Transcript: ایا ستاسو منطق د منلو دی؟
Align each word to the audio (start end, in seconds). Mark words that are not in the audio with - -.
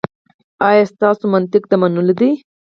ایا 0.69 0.83
ستاسو 0.91 1.23
منطق 1.33 1.63
د 1.67 1.73
منلو 1.81 2.13
دی؟ 2.19 2.31